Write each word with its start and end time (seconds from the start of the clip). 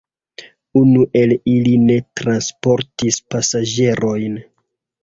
Unu 0.79 1.03
el 1.21 1.35
ili 1.53 1.75
ne 1.83 1.99
transportis 2.23 3.25
pasaĝerojn. 3.33 4.43